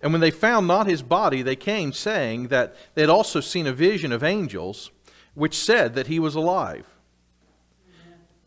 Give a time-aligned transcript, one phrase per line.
[0.00, 3.66] And when they found not his body, they came, saying that they had also seen
[3.66, 4.92] a vision of angels,
[5.34, 6.86] which said that he was alive.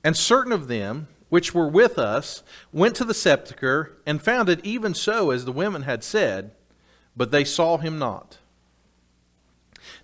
[0.04, 4.64] And certain of them, which were with us, went to the sepulchre and found it
[4.64, 6.52] even so as the women had said,
[7.18, 8.38] but they saw him not.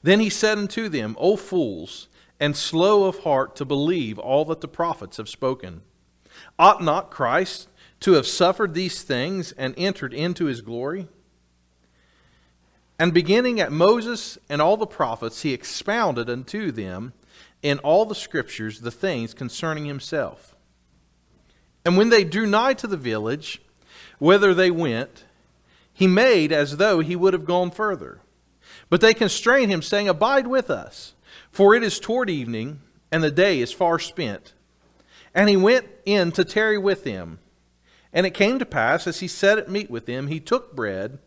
[0.03, 2.09] Then he said unto them, O fools,
[2.39, 5.81] and slow of heart to believe all that the prophets have spoken.
[6.59, 7.69] Ought not Christ
[8.05, 11.07] to have suffered these things and entered into his glory?
[12.99, 17.13] And beginning at Moses and all the prophets, he expounded unto them
[17.63, 20.55] in all the scriptures the things concerning himself.
[21.83, 23.59] And when they drew nigh to the village,
[24.19, 25.23] whither they went,
[25.91, 28.19] he made as though he would have gone further.
[28.87, 31.15] But they constrained him, saying, Abide with us,
[31.49, 34.53] for it is toward evening, and the day is far spent.
[35.33, 37.39] And he went in to tarry with them.
[38.15, 41.19] And it came to pass, as he sat at meat with them, he took bread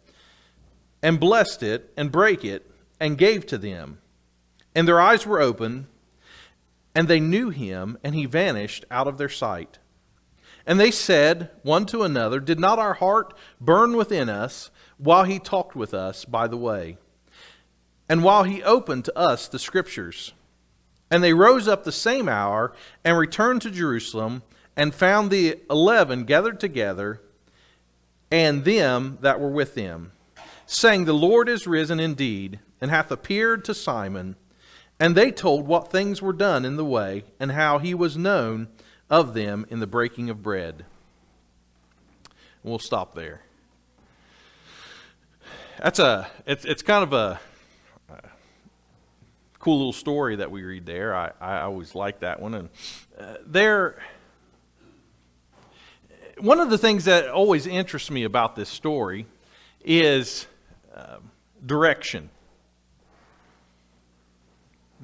[1.03, 2.69] and blessed it and brake it
[2.99, 3.99] and gave to them.
[4.75, 5.87] And their eyes were open,
[6.95, 9.79] and they knew him, and he vanished out of their sight.
[10.67, 15.39] And they said one to another, Did not our heart burn within us while he
[15.39, 16.97] talked with us by the way?
[18.09, 20.33] And while he opened to us the scriptures?
[21.11, 22.73] And they rose up the same hour
[23.05, 24.43] and returned to Jerusalem
[24.79, 27.21] and found the eleven gathered together
[28.31, 30.13] and them that were with them,
[30.67, 34.37] saying, The Lord is risen indeed, and hath appeared to Simon.
[35.01, 38.69] And they told what things were done in the way, and how he was known
[39.11, 40.85] of them in the breaking of bread.
[42.63, 43.43] We'll stop there.
[45.83, 47.41] That's a it's it's kind of a,
[49.59, 51.15] cool little story that we read there.
[51.15, 52.69] I, I always like that one, and
[53.19, 54.01] uh, there
[56.41, 59.27] one of the things that always interests me about this story
[59.85, 60.47] is
[60.95, 61.19] uh,
[61.65, 62.31] direction.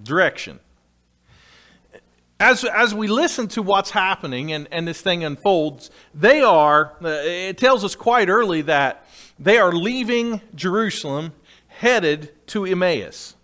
[0.02, 0.60] Direction.
[2.40, 7.08] As, as we listen to what's happening and, and this thing unfolds, they are, uh,
[7.08, 9.06] it tells us quite early that
[9.38, 11.32] they are leaving Jerusalem
[11.69, 13.34] headed to Emmaus.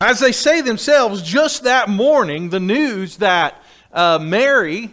[0.00, 3.62] As they say themselves, just that morning, the news that
[3.92, 4.90] uh, Mary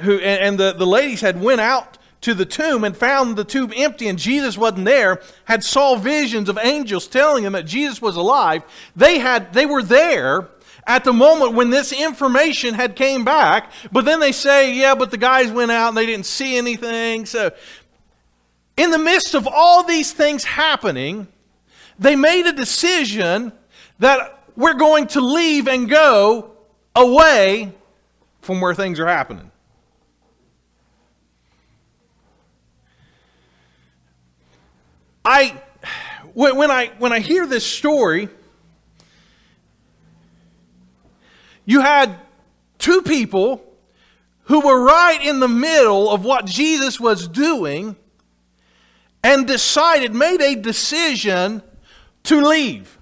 [0.00, 3.44] who and, and the, the ladies had went out to the tomb and found the
[3.44, 8.02] tomb empty and Jesus wasn't there, had saw visions of angels telling them that Jesus
[8.02, 8.62] was alive.
[8.96, 10.48] They had they were there
[10.86, 15.10] at the moment when this information had came back, but then they say, yeah, but
[15.10, 17.26] the guys went out and they didn't see anything.
[17.26, 17.50] So
[18.76, 21.28] in the midst of all these things happening,
[21.98, 23.52] they made a decision
[23.98, 26.52] that we're going to leave and go
[26.96, 27.72] away
[28.40, 29.50] from where things are happening.
[35.28, 35.60] I,
[36.32, 38.30] when I, when I hear this story,
[41.66, 42.18] you had
[42.78, 43.62] two people
[44.44, 47.94] who were right in the middle of what Jesus was doing
[49.22, 51.62] and decided, made a decision
[52.22, 52.96] to leave.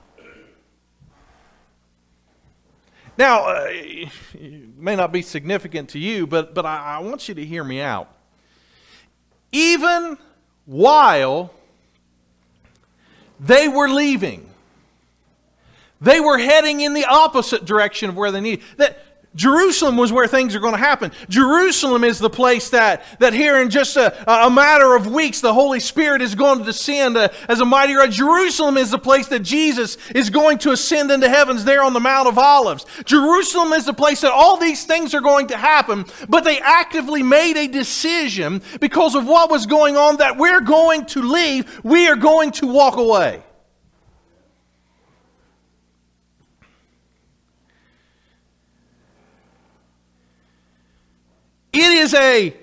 [3.16, 7.36] Now, uh, it may not be significant to you, but, but I, I want you
[7.36, 8.12] to hear me out.
[9.52, 10.18] Even
[10.64, 11.52] while
[13.40, 14.48] they were leaving,
[16.00, 18.64] they were heading in the opposite direction of where they needed.
[18.76, 18.98] That
[19.36, 21.12] Jerusalem was where things are going to happen.
[21.28, 25.54] Jerusalem is the place that, that here in just a, a matter of weeks, the
[25.54, 28.10] Holy Spirit is going to descend uh, as a mighty rod.
[28.10, 32.00] Jerusalem is the place that Jesus is going to ascend into heavens there on the
[32.00, 32.86] Mount of Olives.
[33.04, 37.22] Jerusalem is the place that all these things are going to happen, but they actively
[37.22, 42.08] made a decision because of what was going on that we're going to leave, we
[42.08, 43.42] are going to walk away.
[51.76, 52.54] It is a,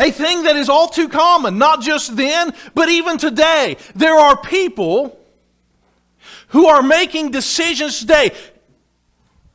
[0.00, 3.76] a thing that is all too common, not just then, but even today.
[3.94, 5.16] There are people
[6.48, 8.32] who are making decisions today.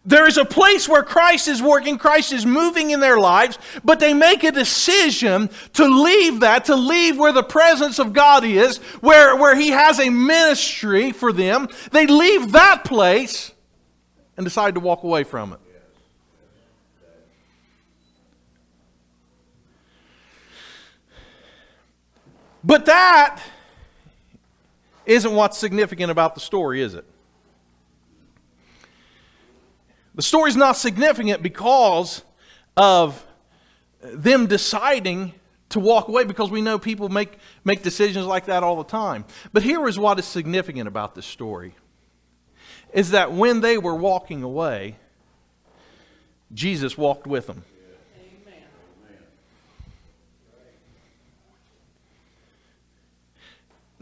[0.06, 4.00] There is a place where Christ is working, Christ is moving in their lives, but
[4.00, 8.78] they make a decision to leave that, to leave where the presence of God is,
[9.02, 11.68] where, where He has a ministry for them.
[11.92, 13.52] They leave that place
[14.38, 15.60] and decide to walk away from it.
[22.64, 23.42] But that
[25.06, 27.06] isn't what's significant about the story, is it?
[30.16, 32.24] The story's not significant because
[32.78, 33.26] of
[34.02, 35.34] them deciding
[35.70, 39.26] to walk away because we know people make, make decisions like that all the time.
[39.52, 41.74] But here is what is significant about this story
[42.94, 44.98] is that when they were walking away,
[46.54, 47.64] Jesus walked with them.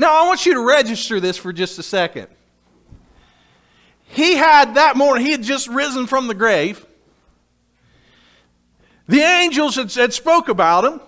[0.01, 2.25] Now, I want you to register this for just a second.
[4.05, 6.83] He had that morning, he had just risen from the grave.
[9.07, 11.01] The angels had, had spoke about him.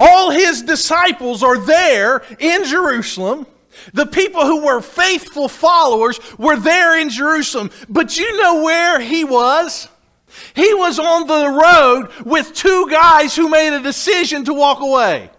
[0.00, 3.46] All his disciples are there in Jerusalem.
[3.92, 7.70] The people who were faithful followers were there in Jerusalem.
[7.88, 9.86] But you know where he was?
[10.56, 15.30] He was on the road with two guys who made a decision to walk away.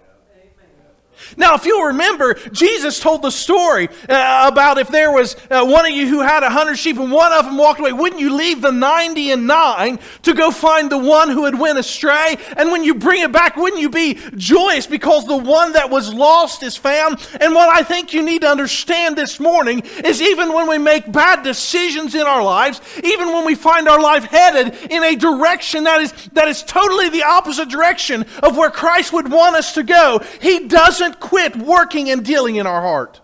[1.38, 5.86] Now, if you'll remember, Jesus told the story uh, about if there was uh, one
[5.86, 8.36] of you who had a hundred sheep and one of them walked away, wouldn't you
[8.36, 12.38] leave the 90 and nine to go find the one who had went astray?
[12.58, 16.14] And when you bring it back, wouldn't you be joyous because the one that was
[16.14, 17.28] lost is found?
[17.40, 21.12] And what I think you need to understand this morning is even when we make
[21.12, 25.86] bad decisions in our lives, even when we find our life headed in a direction
[25.86, 29.84] that is, that is totally the opposite direction of where Christ would want us to
[29.84, 33.22] go, He doesn't quit working and dealing in our heart.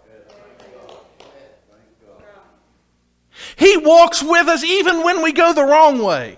[3.55, 6.37] He walks with us even when we go the wrong way.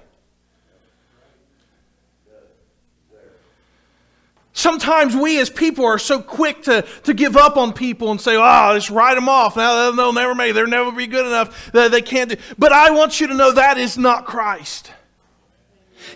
[4.55, 8.35] Sometimes we as people are so quick to, to give up on people and say,
[8.37, 9.57] oh, just write them off.
[9.57, 10.53] Now they'll never make.
[10.53, 11.71] They'll never be good enough.
[11.71, 12.37] They can't do.
[12.57, 14.91] But I want you to know that is not Christ.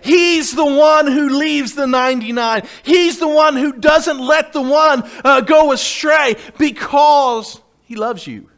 [0.02, 2.68] He's the one who leaves the 99.
[2.84, 8.50] He's the one who doesn't let the one uh, go astray because he loves you.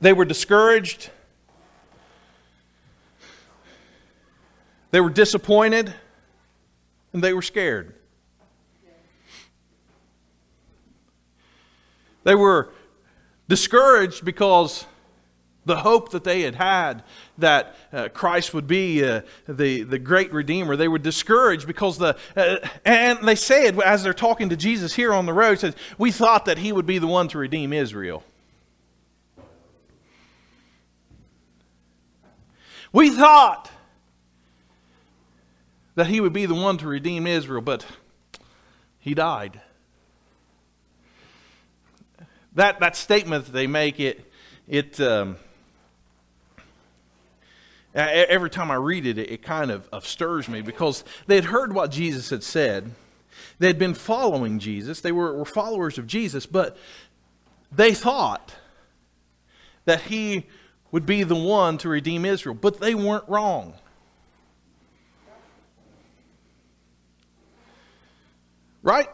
[0.00, 1.10] They were discouraged.
[4.90, 5.94] They were disappointed.
[7.12, 7.94] And they were scared.
[12.24, 12.72] They were
[13.48, 14.86] discouraged because
[15.64, 17.04] the hope that they had had
[17.38, 22.16] that uh, Christ would be uh, the, the great Redeemer, they were discouraged because the,
[22.36, 26.10] uh, and they said, as they're talking to Jesus here on the road, says, We
[26.10, 28.24] thought that he would be the one to redeem Israel.
[32.92, 33.70] We thought
[35.94, 37.86] that he would be the one to redeem Israel, but
[38.98, 39.60] he died.
[42.54, 44.30] That, that statement that they make, it,
[44.68, 45.36] it, um,
[47.94, 51.74] Every time I read it, it kind of, of stirs me because they had heard
[51.74, 52.92] what Jesus had said.
[53.58, 56.76] They had been following Jesus, they were, were followers of Jesus, but
[57.70, 58.54] they thought
[59.84, 60.46] that he
[60.90, 62.54] would be the one to redeem Israel.
[62.54, 63.74] But they weren't wrong.
[68.82, 69.08] Right?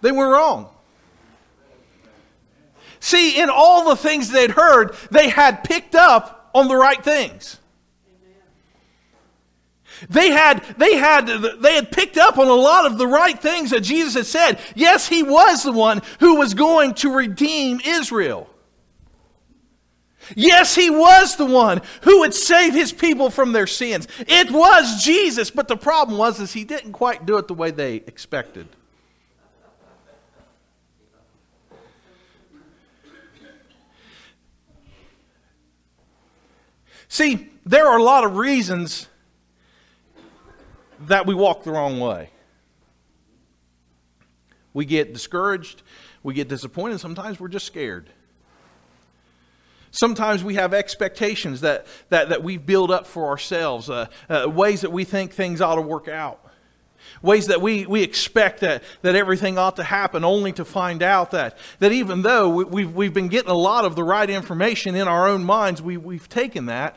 [0.00, 0.68] They were wrong.
[3.00, 7.59] See, in all the things they'd heard, they had picked up on the right things.
[10.08, 13.70] They had, they, had, they had picked up on a lot of the right things
[13.70, 14.60] that Jesus had said.
[14.74, 18.48] Yes, he was the one who was going to redeem Israel.
[20.36, 24.06] Yes, he was the one who would save his people from their sins.
[24.20, 27.70] It was Jesus, but the problem was is he didn't quite do it the way
[27.70, 28.68] they expected.
[37.08, 39.08] See, there are a lot of reasons
[41.06, 42.30] that we walk the wrong way.
[44.72, 45.82] We get discouraged,
[46.22, 48.10] we get disappointed, sometimes we're just scared.
[49.92, 54.82] Sometimes we have expectations that, that, that we build up for ourselves, uh, uh, ways
[54.82, 56.48] that we think things ought to work out,
[57.22, 61.32] ways that we, we expect that, that everything ought to happen, only to find out
[61.32, 64.94] that, that even though we, we've, we've been getting a lot of the right information
[64.94, 66.96] in our own minds, we, we've taken that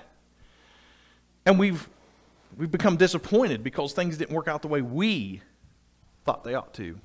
[1.47, 1.89] and we've,
[2.57, 5.41] we've become disappointed because things didn't work out the way we
[6.25, 6.99] thought they ought to.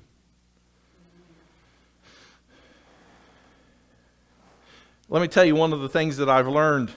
[5.09, 6.91] Let me tell you one of the things that I've learned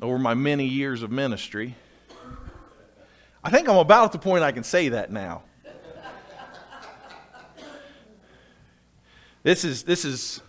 [0.00, 1.74] over my many years of ministry.
[3.42, 5.42] I think I'm about at the point I can say that now.
[9.42, 10.40] This is, this is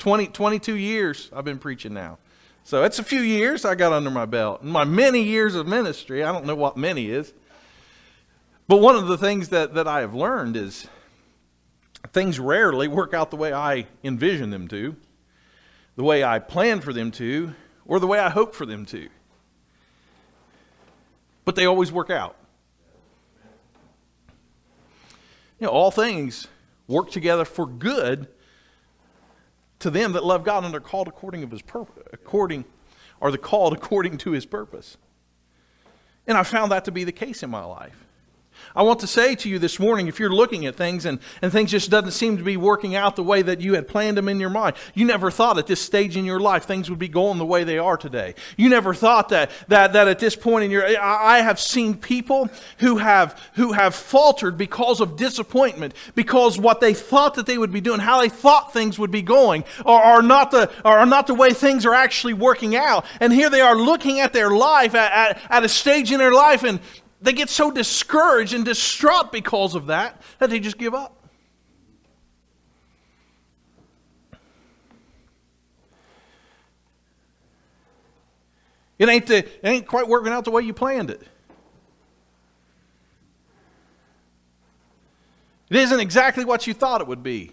[0.00, 2.18] 20, 22 years I've been preaching now.
[2.66, 4.62] So it's a few years I got under my belt.
[4.62, 7.32] In my many years of ministry, I don't know what many is.
[8.66, 10.88] But one of the things that, that I have learned is
[12.12, 14.96] things rarely work out the way I envision them to
[15.94, 17.54] the way I plan for them to,
[17.86, 19.10] or the way I hope for them to.
[21.44, 22.34] But they always work out.
[25.60, 26.48] You know, all things
[26.88, 28.26] work together for good
[29.80, 32.64] to them that love God and are called according of his purpose, according
[33.20, 34.96] are the called according to his purpose.
[36.26, 38.05] And I found that to be the case in my life.
[38.76, 41.50] I want to say to you this morning if you're looking at things and, and
[41.50, 44.28] things just doesn't seem to be working out the way that you had planned them
[44.28, 47.08] in your mind, you never thought at this stage in your life things would be
[47.08, 48.34] going the way they are today.
[48.58, 52.50] You never thought that, that, that at this point in your I have seen people
[52.78, 57.72] who have who have faltered because of disappointment, because what they thought that they would
[57.72, 61.26] be doing, how they thought things would be going, are, are not the are not
[61.26, 63.06] the way things are actually working out.
[63.20, 66.34] And here they are looking at their life at, at, at a stage in their
[66.34, 66.78] life and
[67.26, 71.28] they get so discouraged and distraught because of that that they just give up.
[78.96, 81.20] It ain't, the, it ain't quite working out the way you planned it.
[85.68, 87.50] It isn't exactly what you thought it would be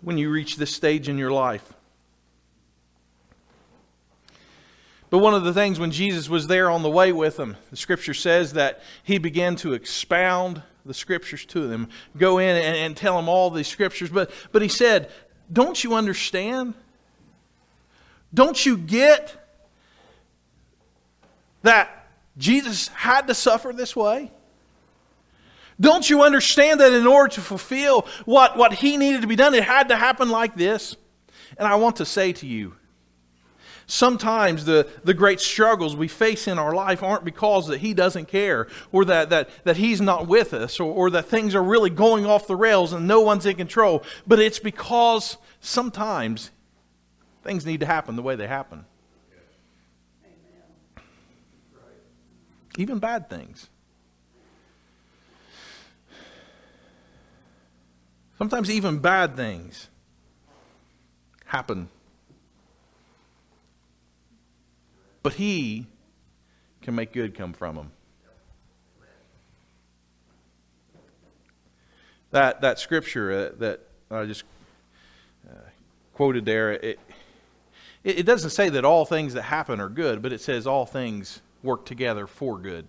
[0.00, 1.72] when you reach this stage in your life.
[5.10, 7.76] But one of the things when Jesus was there on the way with them, the
[7.76, 12.96] scripture says that he began to expound the scriptures to them, go in and, and
[12.96, 14.10] tell them all these scriptures.
[14.10, 15.10] But, but he said,
[15.52, 16.74] Don't you understand?
[18.32, 19.36] Don't you get
[21.62, 24.30] that Jesus had to suffer this way?
[25.80, 29.54] Don't you understand that in order to fulfill what, what he needed to be done,
[29.54, 30.96] it had to happen like this?
[31.56, 32.74] And I want to say to you,
[33.86, 38.28] Sometimes the, the great struggles we face in our life aren't because that He doesn't
[38.28, 41.90] care or that, that, that He's not with us or, or that things are really
[41.90, 46.50] going off the rails and no one's in control, but it's because sometimes
[47.42, 48.84] things need to happen the way they happen.
[52.76, 53.68] Even bad things.
[58.38, 59.88] Sometimes even bad things
[61.46, 61.88] happen
[65.28, 65.84] But he
[66.80, 67.90] can make good come from them.
[72.30, 73.80] That, that scripture uh, that
[74.10, 74.44] I just
[75.46, 75.52] uh,
[76.14, 76.98] quoted there, it,
[78.04, 81.42] it doesn't say that all things that happen are good, but it says all things
[81.62, 82.88] work together for good.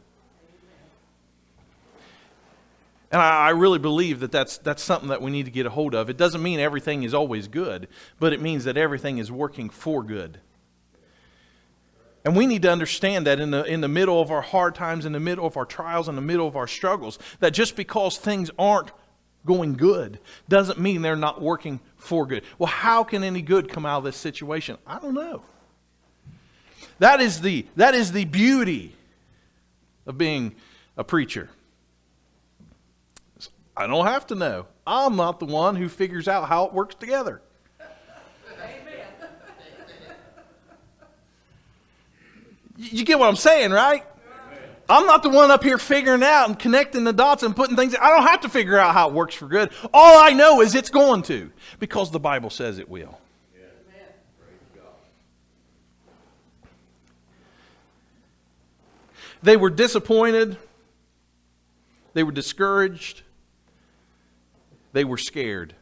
[3.12, 5.72] And I, I, really believe that that's, that's something that we need to get a
[5.72, 6.10] hold of.
[6.10, 10.03] It doesn't mean everything is always good, but it means that everything is working for
[10.03, 10.39] good.
[12.25, 15.05] And we need to understand that in the, in the middle of our hard times,
[15.05, 18.17] in the middle of our trials, in the middle of our struggles, that just because
[18.17, 18.91] things aren't
[19.45, 22.43] going good doesn't mean they're not working for good.
[22.57, 24.77] Well, how can any good come out of this situation?
[24.85, 25.43] I don't know.
[26.99, 28.93] That is the, that is the beauty
[30.05, 30.55] of being
[30.97, 31.49] a preacher.
[33.77, 34.65] I don't have to know.
[34.85, 37.41] I'm not the one who figures out how it works together.
[42.79, 44.05] You get what I'm saying, right?
[44.88, 47.93] I'm not the one up here figuring out and connecting the dots and putting things.
[48.00, 49.69] I don't have to figure out how it works for good.
[49.93, 53.19] All I know is it's going to because the Bible says it will.
[59.43, 60.57] They were disappointed.
[62.13, 63.24] They were discouraged.
[64.93, 65.75] They were scared.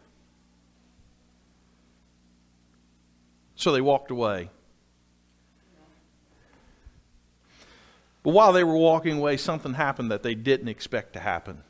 [3.56, 4.50] So they walked away.
[8.28, 11.64] But while they were walking away, something happened that they didn't expect to happen.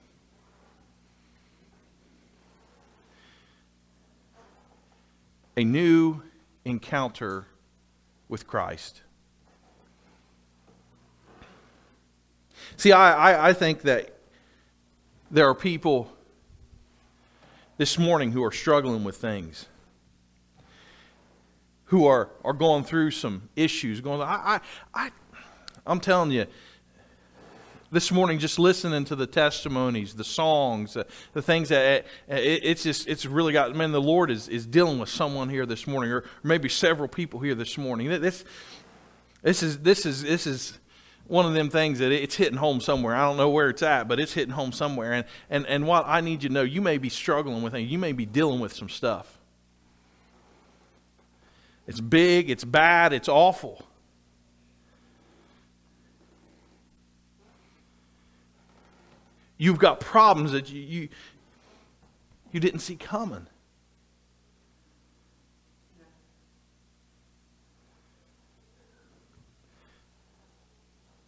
[5.56, 6.24] A new
[6.66, 7.46] encounter
[8.28, 9.04] with Christ.
[12.76, 14.18] See, I, I, I, think that
[15.30, 16.12] there are people
[17.78, 19.68] this morning who are struggling with things,
[21.86, 24.60] who are, are going through some issues, going, I,
[24.96, 25.12] I, I
[25.88, 26.46] I'm telling you,
[27.92, 31.04] this morning just listening to the testimonies the songs uh,
[31.34, 34.66] the things that uh, it, it's just it's really got man the lord is, is
[34.66, 38.10] dealing with someone here this morning or maybe several people here this morning.
[38.10, 38.44] This
[39.42, 40.80] this is this is this is
[41.28, 43.16] one of them things that it's hitting home somewhere.
[43.16, 45.14] I don't know where it's at but it's hitting home somewhere.
[45.14, 47.90] And and, and what i need you to know you may be struggling with things.
[47.90, 49.40] You may be dealing with some stuff.
[51.88, 53.87] It's big it's bad it's awful
[59.58, 61.10] You've got problems that you, you,
[62.52, 63.48] you didn't see coming.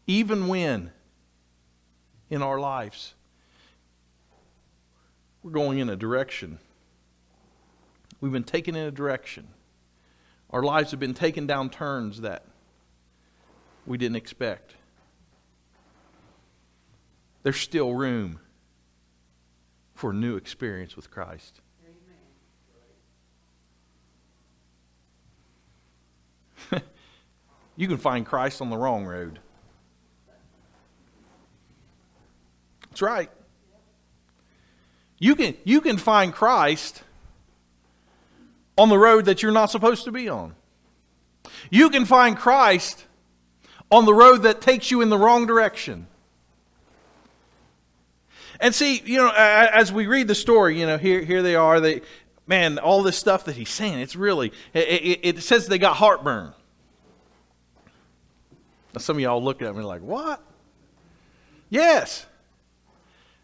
[0.05, 0.91] Even when
[2.29, 3.13] in our lives
[5.43, 6.59] we're going in a direction,
[8.19, 9.47] we've been taken in a direction,
[10.49, 12.45] our lives have been taken down turns that
[13.85, 14.73] we didn't expect
[17.43, 18.39] there's still room
[19.93, 21.61] for new experience with Christ.
[27.75, 29.39] you can find Christ on the wrong road.
[32.89, 33.29] That's right.
[35.19, 37.03] You can, you can find Christ
[38.77, 40.55] on the road that you're not supposed to be on.
[41.69, 43.05] You can find Christ
[43.91, 46.07] on the road that takes you in the wrong direction.
[48.59, 51.79] And see, you know, as we read the story, you know, here, here they are.
[51.79, 52.01] They,
[52.45, 55.95] man, all this stuff that he's saying, it's really, it, it, it says they got
[55.95, 56.53] heartburn.
[58.93, 60.41] Now, some of y'all look at me like, what?
[61.69, 62.25] Yes.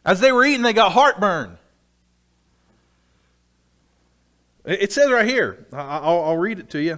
[0.06, 1.58] As they were eating, they got heartburn.
[4.66, 5.66] It says right here.
[5.72, 6.98] I'll, I'll read it to you.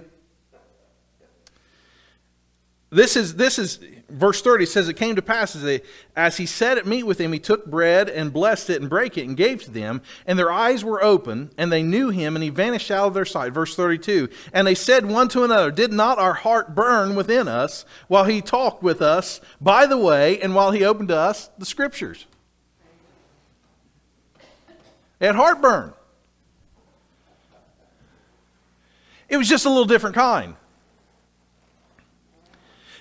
[2.90, 3.78] This is, this is
[4.08, 5.82] verse 30 says, It came to pass as, they,
[6.16, 9.18] as he sat at meat with them, he took bread and blessed it and brake
[9.18, 10.02] it and gave to them.
[10.26, 13.24] And their eyes were open, and they knew him, and he vanished out of their
[13.24, 13.52] sight.
[13.52, 17.84] Verse 32 And they said one to another, Did not our heart burn within us
[18.08, 21.66] while he talked with us by the way, and while he opened to us the
[21.66, 22.26] scriptures?
[25.20, 25.92] Had heartburn.
[29.28, 30.54] It was just a little different kind.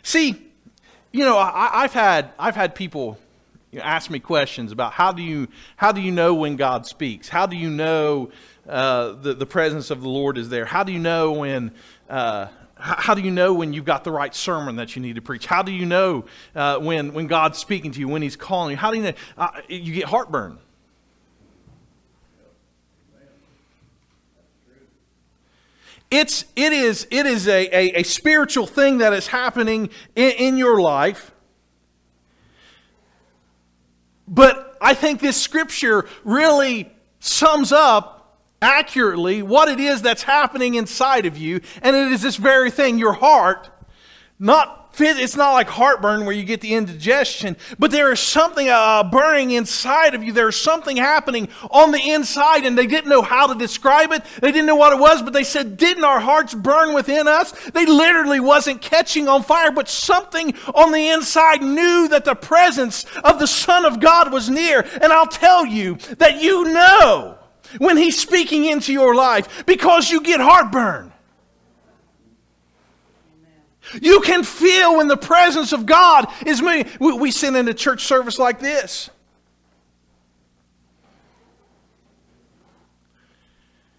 [0.03, 0.46] See,
[1.17, 3.17] you know, I, have had I've had people
[3.81, 7.27] ask me questions about how do you how do you know when God speaks?
[7.27, 8.29] How do you know
[8.69, 10.65] uh, the the presence of the Lord is there?
[10.65, 11.71] How do you know when
[12.07, 15.21] uh, how do you know when you've got the right sermon that you need to
[15.23, 15.47] preach?
[15.47, 18.77] How do you know uh, when, when God's speaking to you, when He's calling you?
[18.77, 19.13] How do you know?
[19.39, 20.59] Uh, you get heartburn.
[26.09, 30.57] It's, it is, it is a, a, a spiritual thing that is happening in, in
[30.57, 31.31] your life.
[34.27, 41.25] But I think this scripture really sums up accurately what it is that's happening inside
[41.25, 41.61] of you.
[41.81, 43.69] And it is this very thing your heart,
[44.39, 49.03] not it's not like heartburn where you get the indigestion, but there is something uh,
[49.03, 50.33] burning inside of you.
[50.33, 54.23] There's something happening on the inside, and they didn't know how to describe it.
[54.41, 57.51] They didn't know what it was, but they said, Didn't our hearts burn within us?
[57.69, 63.05] They literally wasn't catching on fire, but something on the inside knew that the presence
[63.23, 64.85] of the Son of God was near.
[65.01, 67.37] And I'll tell you that you know
[67.77, 71.13] when He's speaking into your life because you get heartburn.
[74.01, 76.87] You can feel when the presence of God is moving.
[76.99, 79.09] We, we in a church service like this.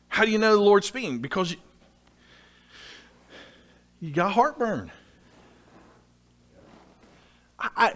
[0.08, 1.20] How do you know the Lord's speaking?
[1.20, 1.58] Because you,
[4.00, 4.90] you got heartburn.
[7.58, 7.94] I,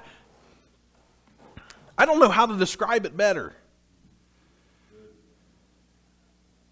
[1.98, 3.54] I don't know how to describe it better.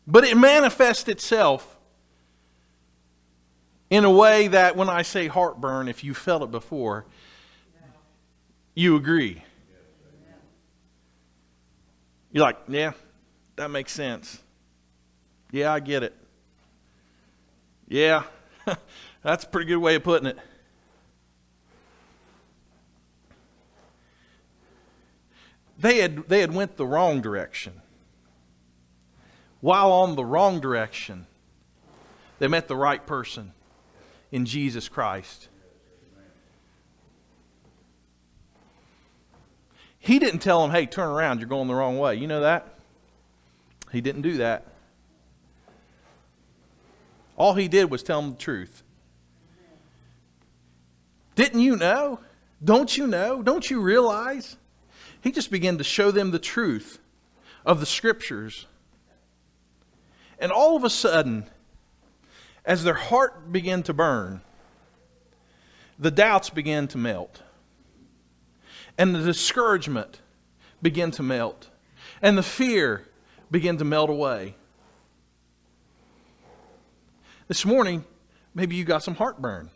[0.06, 1.79] But it manifests itself
[3.90, 7.04] in a way that when I say heartburn, if you felt it before,
[8.74, 9.42] you agree.
[12.30, 12.92] You're like, yeah,
[13.56, 14.40] that makes sense.
[15.50, 16.14] Yeah, I get it.
[17.88, 18.22] Yeah,
[19.22, 20.38] that's a pretty good way of putting it.
[25.76, 27.72] They had, they had went the wrong direction.
[29.60, 31.26] While on the wrong direction,
[32.38, 33.52] they met the right person
[34.32, 35.48] in Jesus Christ.
[39.98, 42.16] He didn't tell them, hey, turn around, you're going the wrong way.
[42.16, 42.74] You know that?
[43.92, 44.66] He didn't do that.
[47.36, 48.82] All he did was tell them the truth.
[51.34, 52.20] Didn't you know?
[52.62, 53.42] Don't you know?
[53.42, 54.56] Don't you realize?
[55.22, 56.98] He just began to show them the truth
[57.64, 58.66] of the scriptures.
[60.38, 61.48] And all of a sudden,
[62.70, 64.40] as their heart began to burn,
[65.98, 67.42] the doubts began to melt.
[68.96, 70.20] And the discouragement
[70.80, 71.68] began to melt.
[72.22, 73.08] And the fear
[73.50, 74.54] began to melt away.
[77.48, 78.04] This morning,
[78.54, 79.70] maybe you got some heartburn.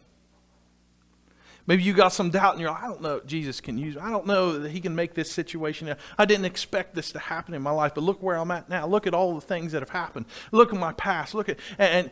[1.66, 3.96] Maybe you got some doubt and you're like, I don't know Jesus can use.
[3.96, 5.92] I don't know that he can make this situation.
[6.16, 8.86] I didn't expect this to happen in my life, but look where I'm at now.
[8.86, 10.26] Look at all the things that have happened.
[10.52, 11.34] Look at my past.
[11.34, 12.10] Look at and, and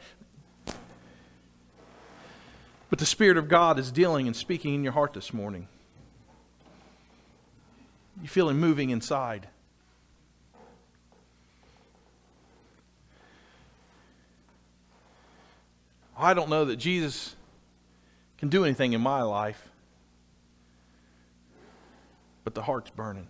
[2.93, 5.67] but the Spirit of God is dealing and speaking in your heart this morning.
[8.21, 9.49] You feel him moving inside.
[16.19, 17.35] I don't know that Jesus
[18.37, 19.71] can do anything in my life,
[22.45, 23.29] but the heart's burning.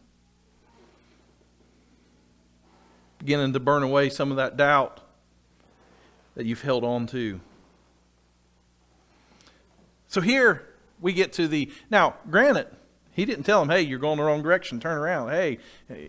[3.21, 5.03] Beginning to burn away some of that doubt
[6.35, 7.41] that you've held on to.
[10.13, 10.69] So here
[11.01, 11.73] we get to the.
[11.89, 12.67] Now, granted,
[13.13, 15.31] he didn't tell him, hey, you're going the wrong direction, turn around.
[15.31, 15.57] Hey,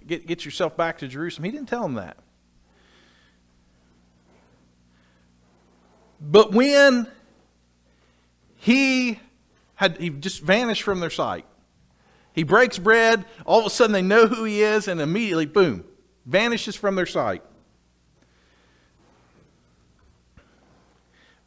[0.06, 1.46] get, get yourself back to Jerusalem.
[1.46, 2.18] He didn't tell him that.
[6.20, 7.08] But when
[8.58, 9.22] he
[9.76, 11.46] had he just vanished from their sight.
[12.34, 15.86] He breaks bread, all of a sudden they know who he is, and immediately, boom,
[16.26, 17.42] vanishes from their sight.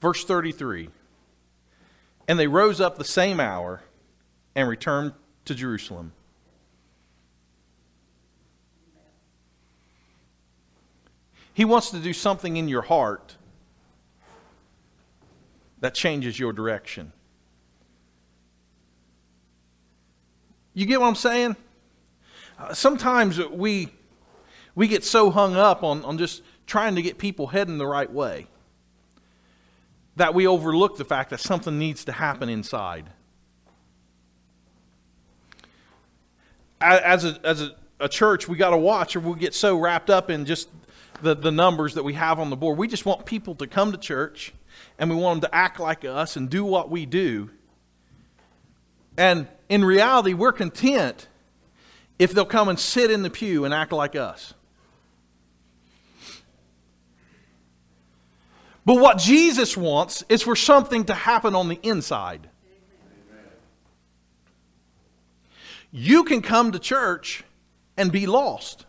[0.00, 0.88] Verse 33
[2.28, 3.82] And they rose up the same hour
[4.54, 5.12] and returned
[5.44, 6.12] to Jerusalem.
[11.54, 13.36] He wants to do something in your heart
[15.80, 17.12] that changes your direction.
[20.74, 21.56] You get what I'm saying?
[22.58, 23.88] Uh, sometimes we,
[24.74, 28.12] we get so hung up on, on just trying to get people heading the right
[28.12, 28.46] way
[30.16, 33.10] that we overlook the fact that something needs to happen inside.
[36.80, 40.10] As a, as a, a church, we got to watch or we get so wrapped
[40.10, 40.68] up in just
[41.22, 42.78] the, the numbers that we have on the board.
[42.78, 44.52] We just want people to come to church
[44.98, 47.50] and we want them to act like us and do what we do.
[49.16, 51.28] And in reality, we're content
[52.18, 54.54] if they'll come and sit in the pew and act like us.
[58.86, 62.48] But what Jesus wants is for something to happen on the inside.
[65.90, 67.42] You can come to church
[67.96, 68.86] and be lost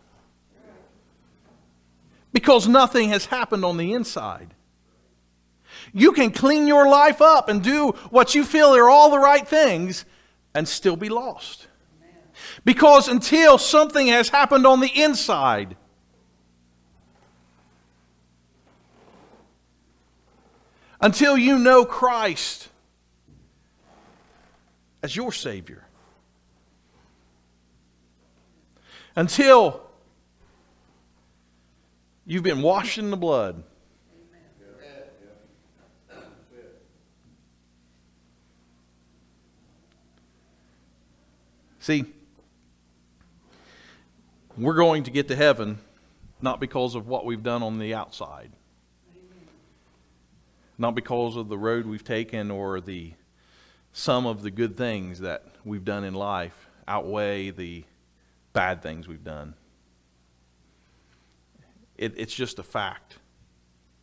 [2.32, 4.54] because nothing has happened on the inside.
[5.92, 9.46] You can clean your life up and do what you feel are all the right
[9.46, 10.04] things
[10.54, 11.66] and still be lost.
[12.64, 15.76] Because until something has happened on the inside,
[21.00, 22.68] until you know Christ
[25.02, 25.84] as your Savior,
[29.14, 29.80] until
[32.26, 33.62] you've been washed in the blood.
[41.80, 42.04] See,
[44.58, 45.78] we're going to get to heaven
[46.42, 48.50] not because of what we've done on the outside,
[50.78, 53.12] not because of the road we've taken or the
[53.92, 57.84] some of the good things that we've done in life outweigh the
[58.52, 59.54] bad things we've done.
[61.96, 63.18] It, it's just a fact.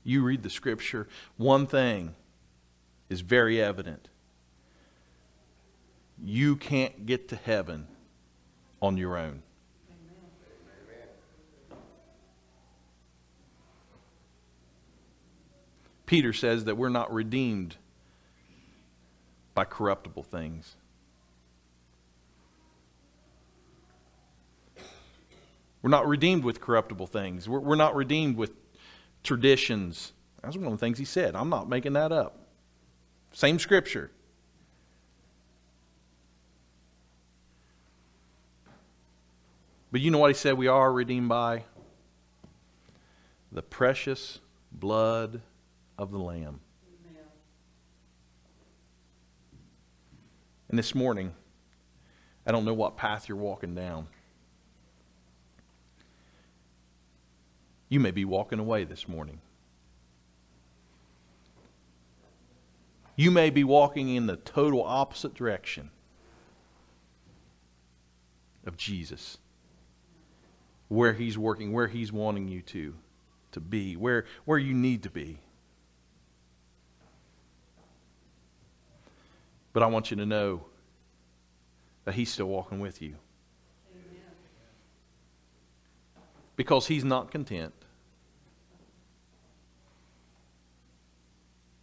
[0.03, 1.07] you read the scripture,
[1.37, 2.13] one thing
[3.09, 4.09] is very evident.
[6.23, 7.87] You can't get to heaven
[8.81, 9.41] on your own.
[16.05, 17.77] Peter says that we're not redeemed
[19.53, 20.75] by corruptible things.
[25.81, 27.47] We're not redeemed with corruptible things.
[27.47, 28.51] We're, we're not redeemed with
[29.23, 30.13] traditions.
[30.41, 31.35] That's one of the things he said.
[31.35, 32.39] I'm not making that up.
[33.31, 34.11] Same scripture.
[39.91, 41.63] But you know what he said we are redeemed by?
[43.51, 44.39] The precious
[44.71, 45.41] blood
[45.97, 46.59] of the Lamb.
[50.69, 51.33] And this morning,
[52.45, 54.07] I don't know what path you're walking down.
[57.87, 59.39] You may be walking away this morning.
[63.15, 65.91] You may be walking in the total opposite direction
[68.65, 69.37] of Jesus.
[70.87, 72.95] Where he's working, where he's wanting you to
[73.53, 75.39] to be, where where you need to be.
[79.75, 80.61] But I want you to know
[82.05, 83.15] that He's still walking with you.
[83.91, 84.21] Amen.
[86.55, 87.73] Because He's not content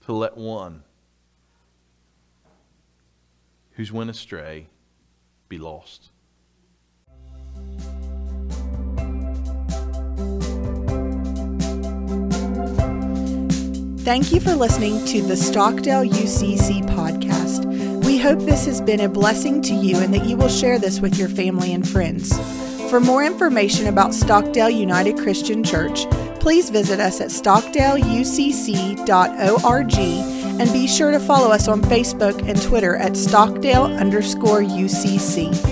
[0.07, 0.85] to let one
[3.73, 4.69] who's went astray
[5.51, 6.09] be lost.
[13.99, 17.42] Thank you for listening to the Stockdale UCC podcast.
[18.23, 21.19] Hope this has been a blessing to you and that you will share this with
[21.19, 22.39] your family and friends.
[22.89, 26.09] For more information about Stockdale United Christian Church,
[26.39, 29.99] please visit us at stockdaleucc.org
[30.61, 35.72] and be sure to follow us on Facebook and Twitter at Stockdale underscore UCC.